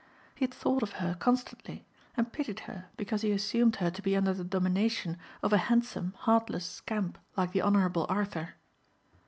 He 0.33 0.45
had 0.45 0.53
thought 0.55 0.81
of 0.81 0.93
her 0.93 1.13
constantly 1.13 1.85
and 2.17 2.33
pitied 2.33 2.61
her 2.61 2.89
because 2.97 3.21
he 3.21 3.29
assumed 3.31 3.75
her 3.75 3.91
to 3.91 4.01
be 4.01 4.15
under 4.17 4.33
the 4.33 4.43
domination 4.43 5.19
of 5.43 5.53
a 5.53 5.59
handsome 5.69 6.13
heartless 6.21 6.65
scamp 6.65 7.19
like 7.37 7.51
the 7.51 7.61
Honourable 7.61 8.07
Arthur. 8.09 8.55